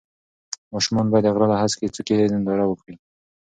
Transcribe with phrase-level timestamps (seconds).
[0.73, 2.95] ماشومان باید د غره له هسکې څوکې ننداره وکړي.